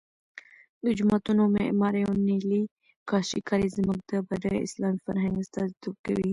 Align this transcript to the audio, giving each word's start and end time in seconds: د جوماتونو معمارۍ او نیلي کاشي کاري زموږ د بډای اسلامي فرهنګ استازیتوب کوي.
د 0.83 0.85
جوماتونو 0.97 1.43
معمارۍ 1.55 2.01
او 2.07 2.13
نیلي 2.27 2.61
کاشي 3.09 3.39
کاري 3.49 3.67
زموږ 3.77 3.97
د 4.09 4.11
بډای 4.27 4.57
اسلامي 4.67 4.99
فرهنګ 5.05 5.33
استازیتوب 5.39 5.95
کوي. 6.05 6.29